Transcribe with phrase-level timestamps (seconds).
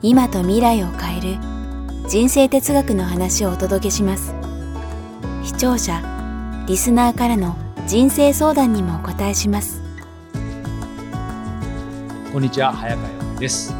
[0.00, 1.38] 今と未来を変える
[2.08, 4.32] 人生哲学の話をお届けします。
[5.42, 6.00] 視聴者
[6.68, 7.56] リスナーからの
[7.88, 9.82] 人生相談にもお答えします。
[12.32, 13.74] こんにちは早川です。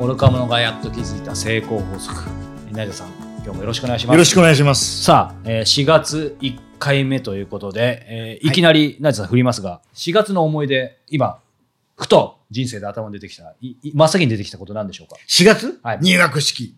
[0.00, 2.22] 愚か者がやっと気づいた成功法則。
[2.70, 3.08] 成田さん
[3.44, 4.14] 今日もよろしくお願いします。
[4.14, 5.04] よろしくお願いします。
[5.04, 11.41] さあ、えー4月1回目ということで、えーいきなり成田さん振りますが4月の思い出今
[12.02, 15.98] ふと人生で頭に出てきたいい真っ先に出てきたことなんでしょうか？4月、はい。
[16.02, 16.74] 入学式、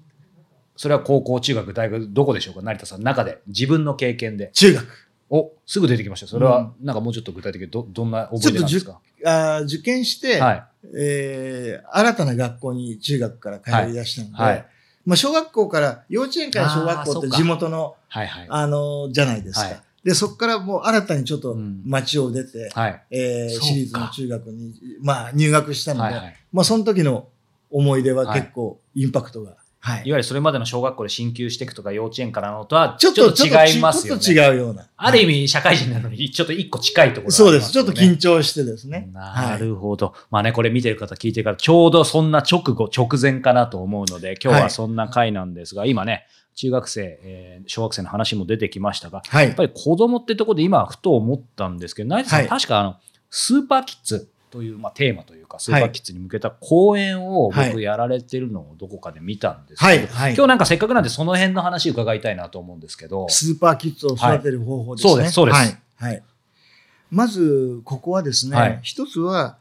[0.76, 2.62] それは高校中学大学どこでしょうか？
[2.62, 3.38] 成田さんの中で。
[3.46, 4.50] 自分の経験で。
[4.52, 4.86] 中学。
[5.30, 6.26] おすぐ出てきました。
[6.26, 9.00] それはなんかもうちょっと具体的にどどんな思い出なんですか？
[9.24, 10.64] あー受験して、はい。
[10.96, 14.66] えー新たな学校に中学から通い出したので、はい。
[15.06, 18.46] まあ、小学校から、幼稚園から小学校って地元の、はいはい。
[18.48, 19.66] あのーじゃないですか。
[19.66, 27.28] はいで、そこからもう新たにちょっとうん町を出て、はいえー私立の中学に、まあ、入学したので、はいはいまあ、その時の
[27.70, 29.50] 思い出は結構インパクトが。
[29.50, 34.20] はいいわゆるそれまでの小学校で進級していくとか幼稚園からのとはちょっと違いますよね。
[34.22, 34.88] ちょっと違うような。
[34.96, 37.70] ある意味社会人なのにちょっと一個近いところがそうです。
[37.70, 39.10] ちょっと緊張してですね。
[39.12, 40.14] なはいるほど。
[40.30, 52.96] まあね、これ見てる方、聞いてる方、ちょうどそんな直後、直前かなと思うので、今日はそんな回なんですが、今ね、中学生、えー小学生の話も出てきましたが、はいやっぱり子供ってところで今、ふと思ったんですけど、成田さん、はい確かあの、
[53.30, 60.06] スーパーキッズという、まあ、テーマというか、スーパーキッズに向けた講演をはい僕やられてるのをどこかで見たんですけど、はい。
[60.06, 60.34] はい。
[60.34, 65.14] 今日なんかせっかくなんでその辺の話伺いたいなと思うんですけど、スーパーキッズを育てる方法ですね。
[65.14, 66.12] はいそうですそうですはい。
[66.12, 66.22] はい。
[67.10, 69.56] まず、ここはですね、はい一つは、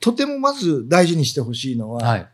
[0.00, 2.28] とてもまず大事にしてほしいのは、はい。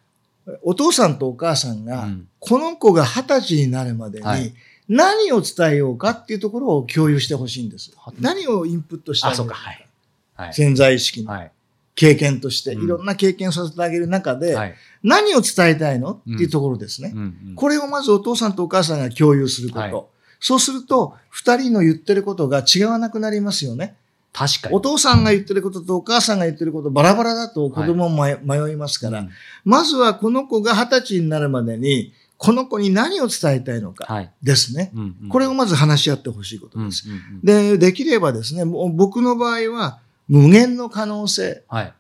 [0.63, 4.53] お父さんとお母さんが、うんこの子が二十歳になるまでに、はい
[4.89, 8.13] 何を伝えようかっていうところを共有してほしいんですは。
[8.21, 9.87] 何をインプットしてああ、げるかはい。
[10.35, 10.55] はい。
[10.55, 11.53] 潜在意識のはい。
[11.95, 14.75] 経験として、うんいろんな経験をさせてあげる中で、はい。
[15.03, 17.15] 何を伝えたいのっていうところですね。
[17.55, 19.81] これをまずお父さんとお母さんが共有すること。
[19.81, 19.93] はい
[20.45, 23.95] そうすると、二人の言ってることが違わなくなりますよね。
[24.33, 24.75] 確かに。
[24.75, 29.31] お父さんが言ってることとお母さんが言ってることバラバラだと子供も迷迷いますから、うん
[29.65, 34.31] まずはこの子が二十歳になるまでに、この子に何を伝えたいのかはい。
[34.43, 34.91] ですね。
[34.95, 37.09] うんうんこれをまず話し合ってほしいことうんうんです。
[37.09, 41.63] うんで、できればですね、僕の場合は無限の可能性。
[41.69, 41.95] はい。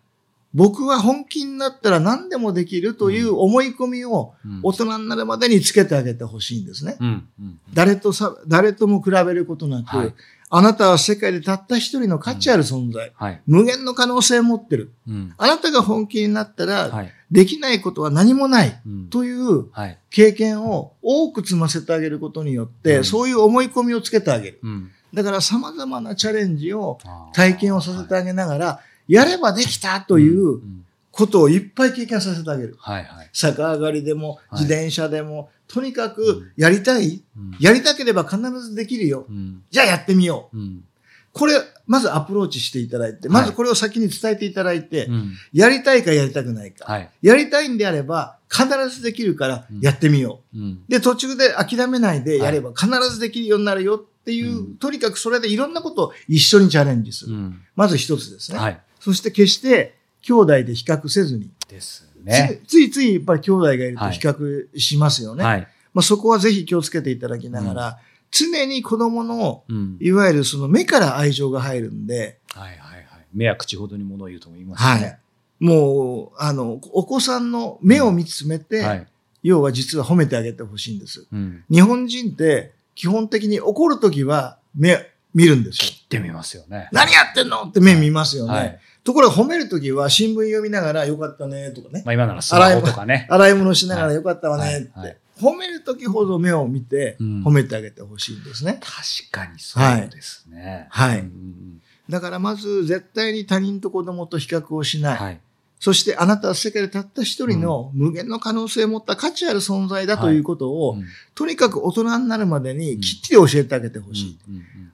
[0.55, 6.97] 僕は本気になったら何でもできるという思い込みをうん大人になるまでにつけてあげてほしいんですね。
[7.01, 10.15] うんうん誰とさ、誰とも比べることなく、はい
[10.55, 13.41] あなたは世界でたった一人の価値ある存在、はい。
[13.47, 14.93] 無限の可能性を持ってる。
[15.09, 17.13] うんあなたが本気になったら、はい。
[17.31, 19.99] できないことは何もないうんというはい。
[20.11, 24.61] 経験を多く積ませてあげることによって、うんそういう思い込みをつけてあげる。
[24.63, 26.99] うんだから様々なチャレンジを
[27.33, 32.77] 体験をさせてあげながら、やればできたといううんことをいっぱい経験させてあげる。
[32.79, 33.31] はいはい。
[33.33, 39.27] 逆上がりでも、はい自転車でも、とにかうんくやりたい、うんやりたければ必ずできるよ。
[39.29, 40.59] うんじゃあやってみよう。
[40.59, 40.85] うん
[41.33, 41.55] これ、
[41.87, 46.85] まずアプローチしていただいて、まずこれを先に伝えていただいて、うんやりたいかやりたくないか。
[46.85, 47.11] はい。
[47.23, 50.59] やりたいんであれば、必ずできるからうんやってみよう。
[50.89, 57.33] で、途中で諦めないでやれば必ずできるようになるよっていう、うんとにかくそれでいろんなことを一緒にチャレンジする。
[57.33, 58.59] うんまず一つですね。
[58.59, 58.81] はい。
[59.01, 62.61] そして決して兄弟で比較せずに、ですね。
[62.67, 65.45] つついついやっぱり兄弟がいると比較しますよね。
[65.45, 65.69] はい。
[65.95, 67.99] まあ、そこはぜひ気をつけていただきながら、
[68.31, 73.05] 常に子供の、うんいわゆるその目から愛情が入るんで、はいはいはい。
[73.35, 75.19] 目は口ほどに物を言うとも言いますはね。
[75.61, 75.65] い。
[75.65, 79.07] もう、あの、お子さんの目を見つめて、はい。
[79.43, 81.27] 要は実は褒めてあげてほしいんです。
[81.33, 81.65] うん。
[81.71, 85.91] 日本人って基本的に怒るときは目見るんですよ。
[85.91, 86.89] 切ってみますよね。
[86.93, 88.53] 何やってんのって目見ますよね。
[88.53, 88.79] はい。
[89.05, 92.03] ところが褒めるときは新聞読みながらよかったねとかね。
[92.05, 93.27] まあ今ならスマホとかね。
[93.31, 94.91] 洗い物しながらよかったわねって。
[94.95, 98.79] はいはい褒めるときほど目を見てうん褒めてあげてほしいんですね。
[98.81, 100.87] 確かにそうですね。
[100.91, 105.15] はいうんうんだからまず絶対に他人と子供と比較をしない。
[105.15, 105.41] うんはい。
[105.83, 114.39] そしてあなたは世界でたった一人の無限の可能性を持った価値ある存在だということを、うんとにかく大人になるまでにきっちり教えてあげてほしい。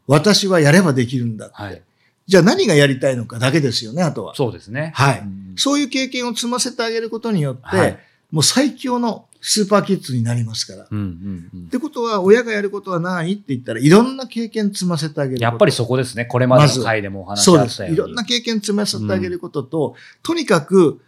[0.07, 1.55] 私はやればできるんだって。
[1.57, 1.83] はい。
[2.27, 4.35] じゃあ何がやりたいのかだけですよね、あとは。
[4.35, 4.93] そうですね。
[4.95, 7.99] はいうんそういう経験を積ませてあげることによって、はい
[8.31, 10.87] もう最強のスーパーキッズになりますから。
[10.91, 15.43] うんうんうんってことは、親がやることは何って言ったらいろんな経験積ませてあげる。
[15.43, 16.25] やっぱりそこですね。
[16.25, 17.83] これまでの回でもお話しそうです。
[17.83, 17.95] あったように。
[17.97, 21.01] いろんな経験積ませてあげることと、とにかく、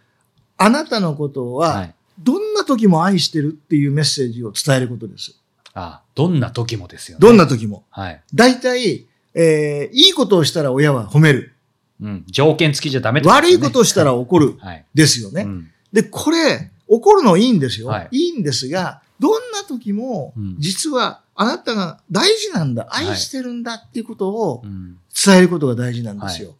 [0.57, 5.39] あなたのことは、はいどんな時も愛してるっていうメッセージを伝えることです。
[5.73, 7.21] あどんな時もですよね。
[7.21, 7.83] どんな時も。
[7.89, 8.21] はい。
[8.33, 11.55] 大体、えーいいことをしたら親は褒める。
[11.99, 12.23] うん。
[12.27, 14.55] 条件付きじゃダメってと悪ですねいことをしたら怒る。
[14.59, 14.85] はい。
[14.93, 15.43] ですよね。
[15.43, 17.87] うんで、これ、怒るのいいんですよ。
[17.87, 26.55] はいい、いんですが、どんな時もうん、実はあなたが大事なんだ、い愛してるんだっていうことをうん伝えることが大事なんですよ。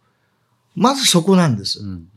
[0.74, 1.80] まずそこなんです。
[1.80, 2.08] うんうん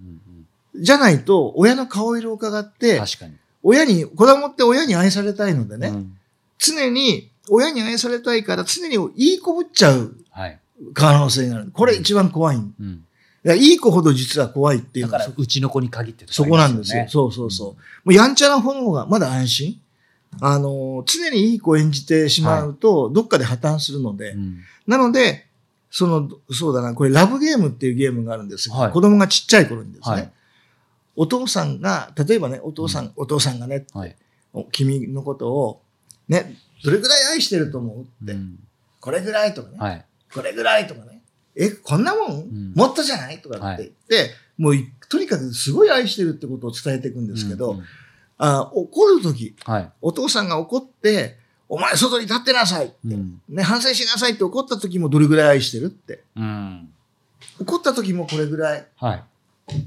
[0.78, 3.36] じゃないと、親の顔色を伺っうんて、確かに。
[3.64, 6.18] 親に、子供って親に愛されたいのでね、うん
[6.58, 10.60] 常に親に愛されたいから常にいい子ぶっちゃうはい。
[10.94, 11.72] 可能性がある。
[11.72, 12.58] これ一番怖い。
[12.58, 12.98] いうんや
[13.54, 17.06] いい子ほど実は怖いっていうだから、うちの子に限ってとかそこなんですよ。
[17.08, 17.70] そうそうそう。
[17.70, 17.78] も
[18.08, 19.80] うやんちゃな方がまだ安心。
[20.42, 24.36] あの、常にいい子を演じてしまうと、どっかで破綻するので。
[24.88, 25.46] なので、
[25.90, 28.92] その、そうだな、これラブゲームっていうゲームがあるんですが、はい。
[28.92, 30.32] 子供がちっちゃい頃にですね、はい。
[31.16, 33.86] お父さんが、例えばね、お父さん、お父さんがね、
[34.72, 35.82] 君のことを、
[36.28, 38.60] ね、どれぐらい愛してると思うって、うん。
[39.00, 40.06] これぐらいとかね、はい。
[40.34, 41.15] これぐらいとかね、
[41.56, 43.42] え、こんなもん、んもっとじゃない？
[43.42, 47.86] とかって言って、もういとにかくすごい愛してるってことを伝えていくんですけど、うんうん
[48.38, 49.90] あ怒るとき、はい。
[50.02, 51.38] お父さんが怒って、
[51.70, 56.22] お前外に立ってなさいって、うんね、反省しなさいって怒った時もどれぐらい愛してるって。
[56.36, 56.90] うん。
[57.62, 58.86] 怒った時もこれぐらい。
[58.98, 59.24] はい。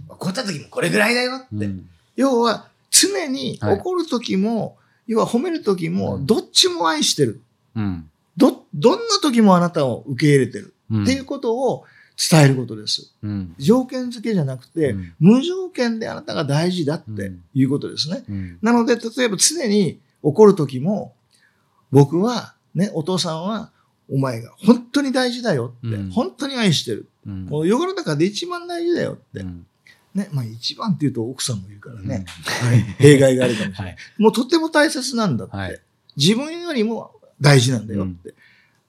[0.08, 1.46] 怒った時もこれぐらいだよって。
[1.52, 7.42] うん要は、常にはい怒る時も、要は褒める時も、うんどっちも愛してる。
[7.76, 8.10] うん。
[8.38, 10.72] ど、どんな時もあなたを受け入れてる。
[10.90, 11.84] うんっていうことを
[12.30, 13.14] 伝えることです。
[13.22, 13.54] うん。
[13.58, 18.24] 条件付けじゃなくて、うん無条件であなたが大事だっていうことですね。
[18.28, 18.58] うん。
[18.62, 21.14] なので、例えば常に怒る時も、
[21.90, 23.70] 僕は、ね、お父さんは、
[24.10, 27.08] お前が本当に大事だよって、うん本当に愛してる。
[27.26, 29.40] うんもう世の中で一番大事だよって。
[29.40, 29.66] うん
[30.14, 32.24] ね、まあ一番って言うと奥さんもいるからね、
[32.62, 33.92] うんはい 弊害があるかもしれない。
[33.92, 33.96] はい。
[34.18, 35.56] もうとても大切なんだって。
[35.56, 35.80] はい
[36.16, 38.34] 自分よりも大事なんだよって。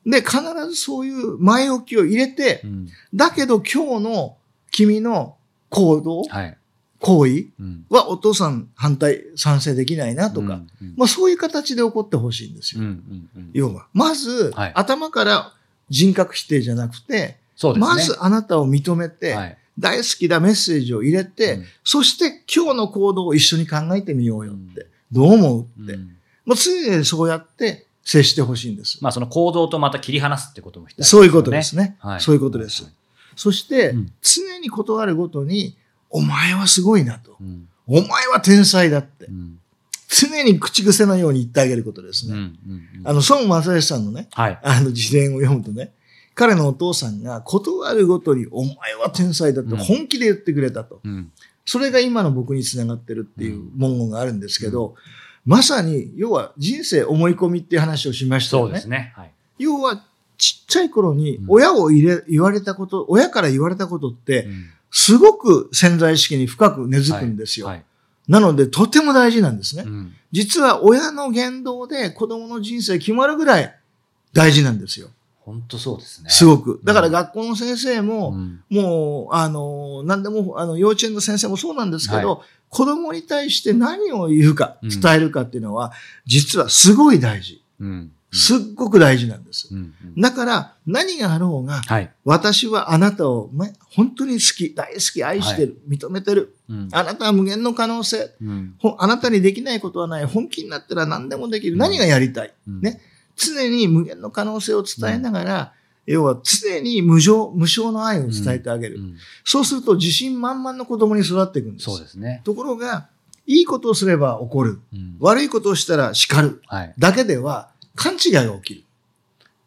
[0.06, 0.38] で、必
[0.69, 4.38] ずそういう前置きを入れて、うんだけど今日の
[4.72, 5.36] 君の
[5.69, 6.57] 行動、はい。
[7.01, 12.81] 行為うんはお父さん反対、賛成できないなとか、うんうんまあそういう形で起こってほしいんですよ。
[12.81, 15.54] うんうんうん要は、まず、はい頭から
[15.90, 17.40] 人格否定じゃなくて、ね。
[17.78, 19.57] まずあなたを認めて、はい。
[19.78, 24.81] 大好きなメッセージを入れて、うんそして今日の行動を一緒に考えてみようよって。
[24.81, 25.94] うんどう思うって。
[25.94, 26.16] うん
[26.46, 28.98] まあ、常にそうやって接してほしいんです。
[29.04, 31.96] まあ、その行動とまた切り離すってことも必要そういうことですね。
[32.00, 32.92] はいそういうことです。
[33.36, 35.78] そして、うん常に断るごとに、
[36.10, 37.38] お前はすごいなと。
[37.40, 39.32] うんお前は天才だってう。
[39.32, 39.60] ん
[40.08, 42.34] 常に口癖のように言ってあげることですね。
[42.34, 44.60] うんうんうんあの、孫正義さんのね、はい。
[44.64, 45.94] あの自伝を読むとね、
[46.34, 51.00] 彼のお父さんが断るごとに、お前は天才だってうん本気で言ってくれたと。
[51.04, 51.32] うん
[51.66, 54.96] それが今の僕につながってるっていう文言があるんですけど、
[55.45, 58.68] まさに、要は人生思い込みっていう話をしましたよね。
[58.68, 59.13] そうですね。
[59.15, 59.31] はい。
[59.57, 60.03] 要は、
[60.38, 67.68] ちっちゃい頃にうん親を入れ、言われたこと、親から言われたことって、うんすごく潜在意識に深く根付くんですよ。
[67.68, 67.86] はい。
[68.27, 69.83] なので、とても大事なんですね。
[69.86, 73.75] うん実は親の言動で子供の人生決まるぐらい
[74.34, 75.10] 大事なんですよ。
[75.50, 76.29] 本当そうですね。
[76.29, 76.79] すごく。
[76.84, 85.91] だからうん学校の先生も、うんもう、あの、何でも、あの、幼稚園の先生もそうなんですけど、は子供に対して何を言うか、うん伝えるかっていうのは、
[86.27, 87.63] 実はすごい大事。
[87.79, 89.70] うんすっごく大事なんです。
[89.72, 92.12] うんうんだから、何があろうが、はい。
[92.25, 96.56] 私はあなたを、ね、本当に好き、大好き、愛してる、認めてる。
[96.70, 98.29] うんあなたは無限の可能性。
[99.00, 100.25] あなたにできないことはない。
[100.25, 101.77] 本気になったら何でもできる。
[101.77, 102.53] 何がやりたい。
[102.68, 103.01] うんね
[103.39, 105.74] 常に無限の可能性を伝えながら、
[106.05, 108.98] 要は常に無常、無償の愛を伝えてあげる。
[108.98, 111.86] うんそうすると自信満々の子供に育っていくんです。
[111.86, 112.41] そうですね。
[112.43, 113.08] ところが、
[113.46, 114.79] いいことをすれば怒る。
[114.93, 116.62] うん悪いことをしたら叱る。
[116.67, 116.93] はい。
[116.98, 118.84] だけでは勘違いが起きる。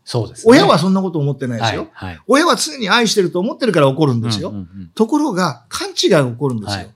[0.05, 0.51] そうですね。
[0.51, 1.89] 親はそんなこと思ってないですよ。
[1.93, 2.11] はい。
[2.11, 2.21] はい。
[2.27, 4.51] 親は常に愛してると思ってるから怒るんですよ。
[4.51, 6.77] うんうんうんところが、勘違いが起こるんですよ。
[6.77, 6.91] はい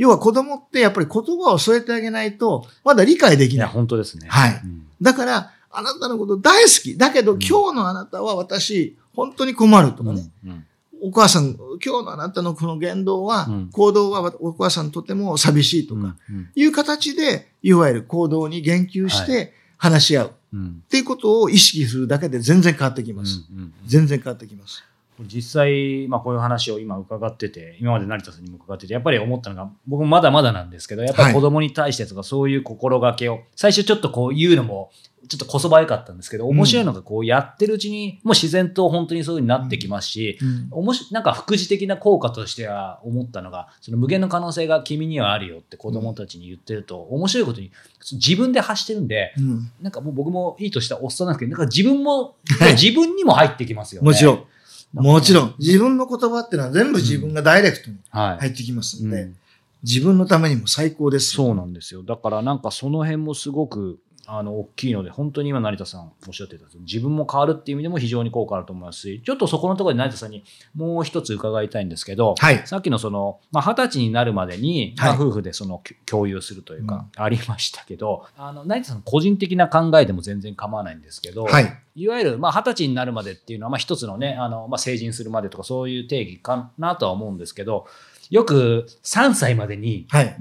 [0.00, 3.68] 要は子供ってやっぱり言葉を添えてあげないと、まだ理解できない。
[3.68, 4.28] 本当ですね。
[4.30, 6.96] はいうんだから、あなたのこと大好き。
[6.96, 10.30] だけど、うん今日のあなたは私、本当に困るとかね。
[10.44, 10.66] うん
[11.02, 20.32] お母さん、今日のあなたのこの言動は、うん行動はお母さんとても寂しいとうんか、うんいう形で、いわゆる行動に言及して話し合う。
[20.52, 23.46] うんっていうことを意識するだけで全然変わってきます。
[23.50, 24.82] うんうん全然変わってきます。
[25.26, 34.90] 実際、まあ、こういう話を今伺ってて今まで成田さんにも伺っててやっぱり思ったのが僕もまだまだなんですけどやっぱり子供に対してとかそういう心がけを、最初ちょっとこう言うのも
[35.28, 40.68] ちょっとこそばよかったんですけど面白いのがこうやってるうちにもう自然と本当にそういう風になってきますし、うん。
[40.72, 47.70] おもしなんか副次的な効果としては思ったのがその無限の可能性が君にはあるよって子供たちに言ってると、面白いことに
[48.12, 49.70] 自分で発してるんでうん。
[49.80, 52.72] なんかもう僕もいいとしたおっさんなんですけどなんか自分も、はい。
[52.72, 54.06] 自分にも入ってきますよね。
[54.06, 54.44] もちろん。
[54.92, 55.48] もちろん。
[55.48, 55.54] ん。
[55.58, 58.38] 自分の言葉ってのは全部自分がダイレクトにはい。
[58.38, 59.36] 入ってきますので、うん
[59.82, 61.30] 自分のためにも最高です。
[61.30, 62.02] そうなんですよ。
[62.02, 63.98] だからなんかその辺もすごく
[64.32, 70.44] あの大きいので、本当に今成田さんおっしゃってた自分も変わるっていう意味でも非常に効果あると思いますし、ちょっとそこのところで成田さんに
[70.76, 72.64] もう一つ伺いたいんですけど、はい。
[72.64, 81.78] さっきのその、まあ、二十歳になるまでに、はいまあ、夫婦でそのき共有するというか、ありましたけど、あの、成田さんの個人的な考えでも全然構わないんですけど、はい。
[81.96, 87.88] いわゆる、まあ、二十歳になるまでっていうのは、まあ、一つのね、あの、まあ、成人するまでとか、そういう定義かなとは思うんですけど、
[88.30, 90.36] よく3歳までにはい。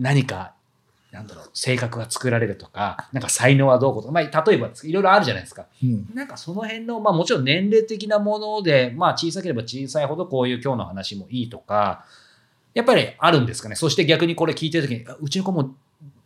[1.11, 5.65] なんだろう、性格が作られるとか、なんか才能はどうこうとか、まあ、例えばいろいろあるじゃないですか。
[5.83, 6.07] うん。
[6.13, 12.05] なんかその辺の、まあもちろん年齢的なもので、まあ小さければ小さいほどこういう今日の話もいいとか、
[12.73, 13.75] やっぱりあるんですかね。
[13.75, 15.73] そして逆にこれ聞いてるときに、あうちの子も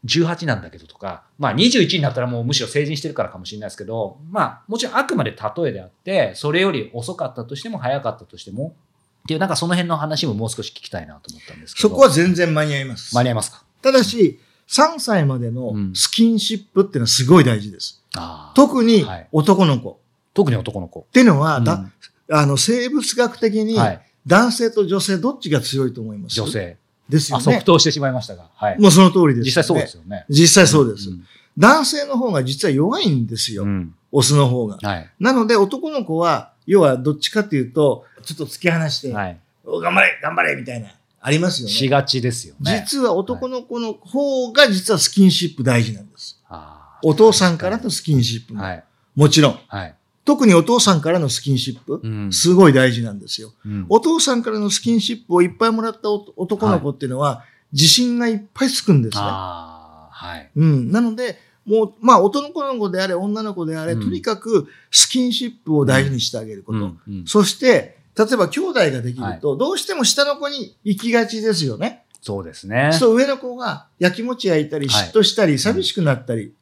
[0.05, 8.75] 18なんだけどとか、まあ21になったらもうむしろ成人してるからかもしれないですけど、まあもちろんあくまで例えであって、それより遅かったとしても早かったとしても、
[9.23, 11.87] っていうなんかその辺の話ももう少し聞きたいなと思ったんですけど。
[11.87, 13.15] そこは全然間に合います。
[13.15, 13.63] 間に合いますか？
[13.81, 14.41] ただし、
[14.73, 18.03] 3歳までのうんスキンシップっていうのはすごい大事です。
[18.15, 19.99] あー特にはい男の子
[20.33, 21.01] 特に男の子。
[21.01, 21.85] っていうのは、うんだ
[22.31, 24.01] あの生物学的にはい。
[24.25, 26.35] 男性と女性どっちが強いと思います？
[26.35, 26.47] 女。
[26.47, 26.77] 性。
[27.09, 27.43] あ、ですよね。
[27.43, 28.49] 即答してしまいましたが。
[28.55, 28.79] はい。
[28.79, 29.43] もうその通りです、ね。
[29.43, 30.25] 実際そうですよね。
[30.29, 31.09] 実際そうです。
[31.09, 31.23] ん
[31.57, 33.63] 男性の方が実は弱いんですよ。
[33.63, 33.93] うん。
[34.13, 34.77] オスの方が。
[34.81, 35.09] はい。
[35.19, 39.37] なので男の子は、要はどっちかっていうと、ちょっと突き放して、はい。
[39.65, 40.87] お頑張れ頑張れみたいな、
[41.25, 41.73] ありますよね。
[41.73, 42.83] しがちですよね。
[42.85, 46.41] 実は男の子の方が実はスキンシップ大事なんです。
[46.49, 48.61] あーお父さんからのスキンシップも。
[48.61, 48.83] はい。
[49.15, 49.59] もちろん。
[49.67, 49.95] はい。
[50.25, 53.53] 特にお父さんからのスキンシップ、うんすごい大事なんですよ。
[53.65, 59.21] うんお父さんからのスキンシップをいっぱいもらったお男の子っていうのは、自信がいっぱいつくんですね。
[59.23, 60.51] はい。
[60.55, 60.91] うん。
[60.91, 66.77] なので、もう、まあ、男の子であれ、女の子であれ、うんとにかくスキンシップを大事にしてあげること。
[66.79, 72.05] うんうんそして、例えば兄弟ができると、どうしても下の子に行きがちですよね。
[72.21, 72.91] そうですね。
[72.93, 76.53] そう、上の子が焼きもち焼いたり、はい嫉妬したり、寂しくなったり、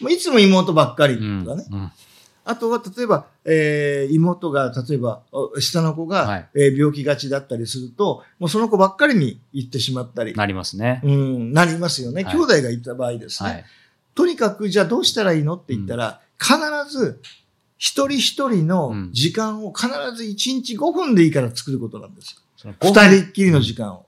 [0.00, 1.64] もういつも妹ばっかりとうんかね。
[1.70, 1.92] うん
[2.46, 11.00] あとは、例えば、えー妹が、例えば、お下の子が、はいえー病気がちだったりすると、もうその子ばっかりに行ってしまったり、なりますね。
[11.04, 12.22] うん、なりますよね。
[12.24, 13.48] はい兄弟がいた場合ですね。
[13.48, 13.64] はい。
[14.14, 16.54] とにかく、じゃあどうしたらいいのって言ったら、必
[16.90, 17.18] ず、
[17.78, 22.72] 一人一人のうん時間を必ず1日5分でいいから作ることなんですよ。
[22.80, 24.06] 二5分人っきりの時間を。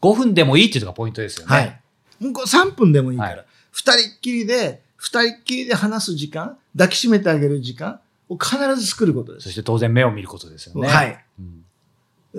[0.00, 1.54] 5分でもいいっていうのがポイントですよね。
[1.54, 1.80] はい。
[2.18, 9.44] もうこう3分でもいいかはら、二、人っきりで、二人っきりで話す時間、抱きしめてあげる時間を必ず作ることです。
[9.44, 10.88] そして当然目を見ることですよね。
[10.88, 11.24] はい。
[11.38, 11.64] うん。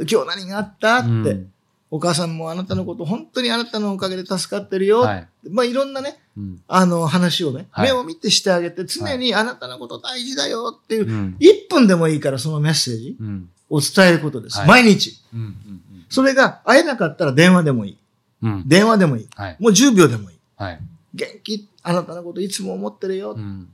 [0.10, 0.98] 今日何があった？
[1.00, 1.53] って、うん
[1.94, 5.02] お母さんもあなたのこと、本当にあなたのおかげで助かってるよ。
[5.02, 5.28] はい。
[5.48, 14.58] まあいろんなね、うんあの話をね、はい目を見てしてあげて、常にあなたのこと大事だよっていう、うん1分でもいいからそのメッセージうんを伝えることです。
[14.58, 15.22] はい毎日。
[15.36, 15.56] うんうん
[16.10, 17.98] それが会えなかったら電話でもいい。
[18.42, 19.28] うんうん電話でもいい。
[19.36, 19.58] はい。
[19.60, 20.38] もう10秒でもいい。
[20.56, 20.80] はい。
[21.14, 23.34] 元気、あなたのこといつも思ってるよ。
[23.34, 23.70] うん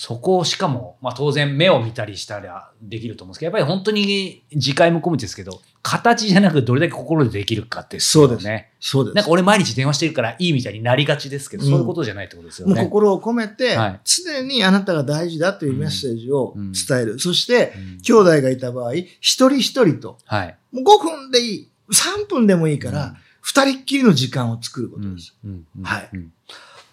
[0.00, 8.72] そこをしかも、まあ当然目を見たりしたらできると思うんですけど、やっぱり本当に次回も込めてですけど、形じゃなくどれだけ心でできるかってそうですね。
[8.80, 9.14] そうです。
[9.14, 12.82] なんか俺毎日電話してるからいいみたいになりがちですけど、うんそういうことじゃないってことですよもうね。
[12.82, 17.18] 心を込めて、はい常にあなたが大事だというメッセージをうん伝える。
[17.18, 20.56] そして、うん兄弟がいた場合、一人一人と、はい。
[20.72, 25.36] もう5分でいい、3分でもいいから、二人っきりの時間を作るこうんとです。
[25.44, 26.32] うんうんはいうん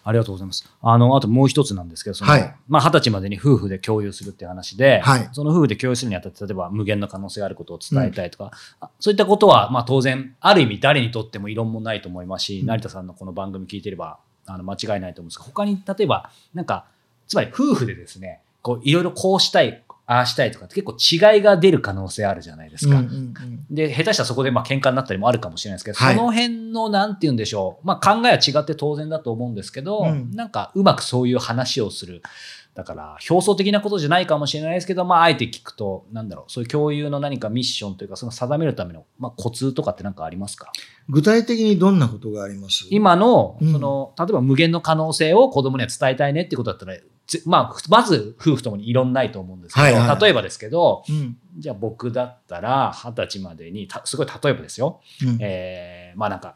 [0.07, 0.65] ありがとうございます。
[0.81, 2.55] あの、あともう一つなんですけど、その、はい。
[2.69, 5.29] まあ、二十歳までに夫婦で共有するっていう話で、はい。
[5.33, 12.67] その夫婦で共有するにあたって、例えば無限の可能性があることを伝えたいとか、あそういったことは、まあ、当然、ある意味誰にとっても異論もないと思いますし、うん。
[12.67, 16.85] 成田さんのこの番組聞いてれば、あの、間違いないと思うんですが、他に、例えば、なんか、
[17.27, 22.97] つまり夫婦でですね、こう、いろいろこうしたい、ああしたいとかって結構違いが出る可能性あるじゃないですか。
[22.97, 23.65] うんうんうん。
[23.69, 26.15] で、下手したらそこでまあ喧嘩になったりもあるかもしれないですけど、はい。
[26.15, 30.31] その辺のなんて言うんでしょう、まあ考えは違って当然だと思うんですけど、うん。
[30.31, 32.23] なんかうまくそういう話をする。
[32.73, 40.71] だから、表層的なことじゃないかもしれないですけど、まあ、あえて聞くと、なんだろう、そういう共有の何かミッションというか、その定めるための、まあ、コツとかって何かありますか？
[41.09, 42.85] 具体的にどんなことがあります？
[42.91, 43.71] 今の、うん。
[43.71, 47.01] その、例えば無限の可能性を子供には伝えたいねってことだったら、ぜ
[47.45, 51.37] まあ、まず夫婦ともにいろんないと思うんですけど、はいはい例えばですけど、うん。
[51.57, 56.55] じゃあ僕だったら二十歳までに、たすごい例えばですよ、うんえーまあなんか、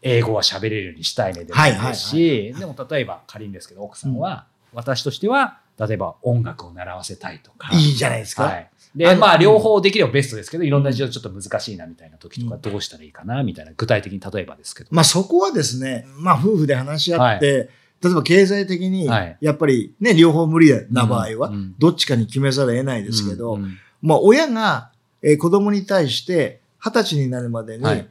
[0.00, 7.70] 英語は喋れるようにしたいねでもいいですし、でも例えば仮にですけど、奥さんは、私としては、例えば音楽を習わせたいとか。
[7.72, 8.44] いいじゃないですか。
[8.44, 8.70] はい。
[8.96, 14.88] で、まあ、両方できればベストですけど、いろんな事情ちょっと難しいなみたいな時とか、うんどうしたらいいかなみたいな、具体的に例えばですけど。
[14.92, 17.70] まあそこはですね、まあ夫婦で話し合って、
[18.02, 23.58] 例えば経済的にはい、やっぱりね、両方無理な場合はどっちかに決めざるを得ないですけど、
[24.02, 24.90] まあ親が、
[25.22, 28.08] えー子供に対して二十歳になるまでに、はい。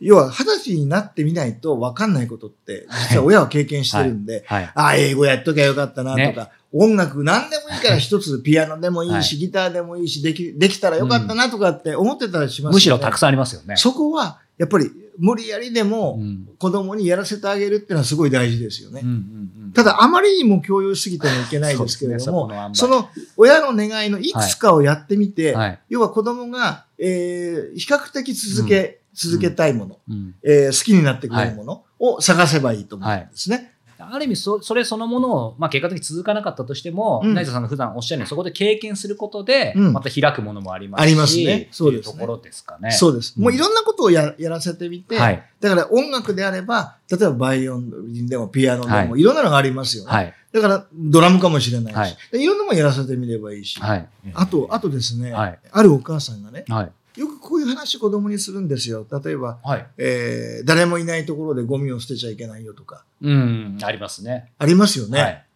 [0.00, 4.64] 要は二十歳になってみないと分かんないことって、実は親は経験してるんで、はい。
[4.64, 6.50] ああ、英語やっときゃよかったなとか、ね。
[6.72, 9.40] 音楽何でもいいから一つピアノでもいいし、はい。
[9.40, 12.74] ギターでもいいし、でき、できたらよかったなとかって思ってたりしますよね。
[12.74, 13.76] むしろたくさんありますよね。
[13.76, 16.48] そこは、やっぱり無理やりでもうん。
[16.58, 19.02] 子供にやらせてあげるっていうのはすごい大事ですよね。
[19.04, 19.16] うんうん
[19.64, 19.72] うん。
[19.72, 25.80] ただ、あまりにも共有しすぎてもいけないですけれども、そのの親の願いのいくつかをやってみて、はい。
[25.90, 30.34] 要は子供が、えー比較的続け、続けたいもの、うん。
[30.42, 33.72] えー好きになってくれるものを探せばいいと思うんですね。
[34.12, 42.90] ある意味そ、それそのものを、まあ、結果的に続かなかったとしても、うん成田さんが普段おっしゃるように、そこで経験することで、うんまた開くものもありますし、ありますねそうですねところですかね。
[42.90, 43.34] そうです。
[43.36, 45.42] うんもういろんなことをややらせてみて、はい。
[45.60, 50.10] だから音楽であれば、例えばバイオリンでもピアノでも、、はいろんなのがありますよね。
[50.10, 50.34] はい。
[50.52, 54.08] だからドラムかもしれないし、はいでいろんなもんやらせてみればいいし、はい。
[54.34, 56.92] あと、あとですね、はいあるお母さんがね、はい。
[57.16, 59.06] よくこういう話子供にするんですよ。
[59.24, 59.86] 例えば、はい。
[59.98, 64.52] えー誰もいないところでゴミを捨てちゃいけないよとか、うん、ありますね。
[64.58, 65.20] ありますよね。
[65.20, 65.46] はい。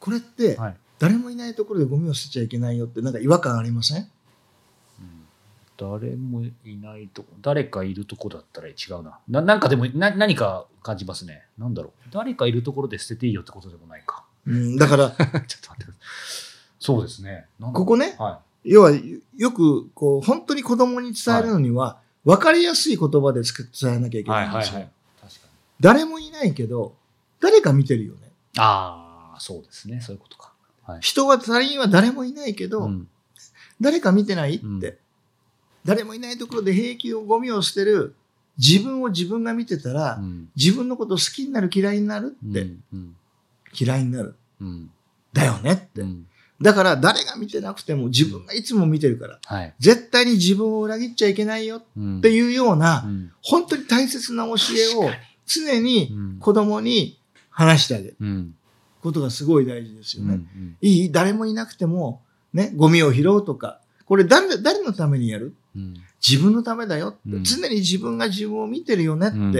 [0.00, 4.08] これって、はい誰もいないところでゴミを捨てちゃいけないよってなんか違和感ありません？
[5.76, 9.20] 誰もいないとこ、誰かいるとこだったら違うな。
[9.28, 11.44] ななんかでもな、何か感じますね。
[11.56, 12.10] なんだろう。
[12.10, 14.24] 誰かいるところで捨てていいよってことでもないか。
[14.44, 15.94] うん、だから、 ちょっと待ってください。
[16.80, 17.46] そうですね。
[17.60, 18.92] ここね、は要は
[19.36, 24.24] よくこう本当に子供に伝えるのには、分かりやすい言葉で伝えなきゃいい。
[24.24, 24.74] けないんですよ。
[24.74, 24.92] はいはいはい。
[25.80, 26.94] 誰もいないけど、
[27.40, 28.32] 誰か見てるよね。
[28.58, 30.00] ああ、そうですね。
[30.00, 30.52] そういうことか。
[30.84, 31.00] はい。
[31.00, 33.08] 人は他人は誰もいないけど、うん
[33.80, 34.80] 誰か見てないって、うん
[35.84, 38.14] 誰もいないところで平気をゴミを捨てる
[38.58, 42.66] 自分を自分が見てたら、うん自分のこと好きになる嫌いになるって、
[43.78, 44.34] 嫌いになる。
[44.60, 44.90] うん
[45.32, 46.02] だよねって。
[46.60, 49.74] うんだから誰が見てなくても自分がいつも見てるから、はい。
[49.78, 52.20] 絶対に自分を裏切っちゃいけないよっうん。
[52.20, 53.32] ていうような、うん。
[53.42, 55.08] 本当に大切な教えを
[55.46, 56.38] 常にうん。
[56.40, 58.16] 子供に話してあげる。
[58.20, 58.54] うん。
[59.00, 60.34] ことがすごい大事ですよね。
[60.34, 65.54] うんいい誰もいなくても、ね、ゴミを拾うとか、これ誰、誰のためにやる？
[65.76, 65.94] うん。
[66.26, 67.44] 自分のためだよって、うん。
[67.44, 69.36] 常に自分が自分を見てるよねって。
[69.36, 69.54] うん。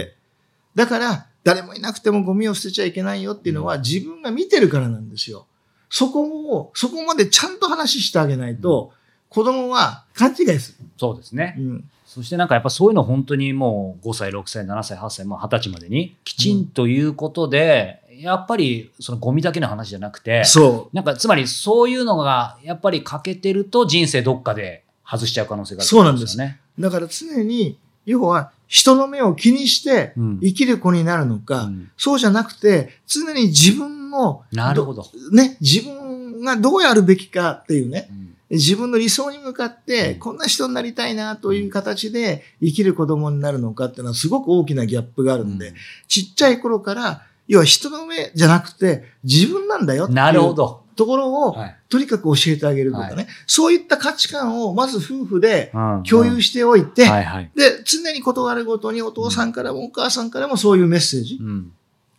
[0.75, 5.47] だから、誰もいなくてもゴミを捨てちゃいけないよっていうのは自分が見てるからなんですよ。
[5.89, 6.23] そこ
[6.57, 8.91] を、そこまでちゃんと話してあげないと、
[9.29, 10.85] 子供は勘違いする。
[10.97, 11.55] そうですね。
[11.57, 11.89] うん。
[12.05, 26.59] そしてなんかやっぱそういうの本当にもう5歳、6歳、7歳、8歳、もう20歳までにきちんということで、やっぱりそのゴミだけの話じゃなくて、そなんかつまりそういうのがやっぱり欠けてると人生どっかで外しちゃう可能性がある、そうなんですね。
[26.79, 26.81] う。
[26.81, 35.05] だから常に、要は人の目を気にしてうん生きる子になるのか、うんそうじゃなくて、常に自分の、なるほど。
[35.31, 38.35] ね、自分がどうやるべきかっていうね、うん。
[38.51, 40.19] 自分の理想に向かって、うん。
[40.19, 45.73] こんな人になりたいなという形で生きる子供になるのかっていうのはすごく大きなギャップがあるんで、
[46.07, 50.83] ちっちゃい頃から、要は人の目じゃなくて自分なんだよっていうなるほど。
[50.95, 51.75] ところを、はい。
[51.87, 55.71] とにかく教えてあげるとかね、そういった価値観をまず夫婦で
[56.07, 57.51] 共有ししておいて、はいはい。
[57.55, 61.71] で、常に断るごとにお父さんからもお母さんからもそういうメッセージ、うん。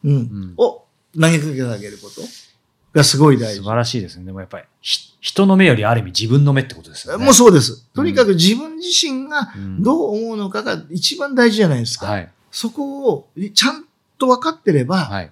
[0.04, 0.12] うん。
[0.12, 0.54] うん。
[0.56, 2.22] を投げかけてあげること
[2.94, 3.60] がすごい大事。
[3.60, 4.24] 素晴らしいですね。
[4.24, 7.24] でもやっぱりひ人の目よりある意味自分の目ってことですよね。
[7.24, 7.84] もうそうです。
[7.94, 12.06] とにかく自分自身がうんどう思うのかが一番大事じゃないですか。
[12.06, 12.30] はい。
[12.50, 13.84] そこをちゃん
[14.18, 15.30] と分かってれば、はい。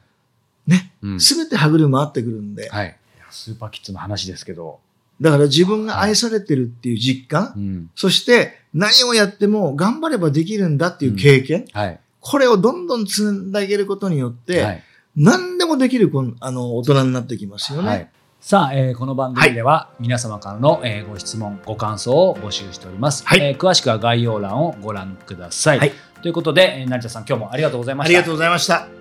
[0.67, 2.97] ね、うんすべて歯車回ってくるんで、はい。
[3.31, 4.81] スーパーキッズの話ですけど。
[5.21, 7.91] だから自分が愛されてるっていう実感、うん。
[7.97, 12.01] そして何をやっても頑張ればできるんだっていう経験、はい。
[12.21, 14.83] これをどんどん積んであげることによって、はい。
[15.19, 17.89] 何でもできる子あの大人になってきますよね。
[17.89, 18.11] はい。
[18.41, 23.27] さあ、えーこの番組では皆様からの、えーご質問、ご感想を募集しております。
[23.27, 25.79] はいえー詳しくは概要欄をご覧ください。
[25.79, 28.09] はいということで、えー成田さん、今日もありがとうございました。
[28.09, 28.98] ありがとうございました。